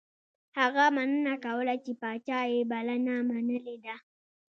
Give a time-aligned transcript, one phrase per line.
[0.59, 3.95] هغه مننه کوله چې پاچا یې بلنه منلې ده.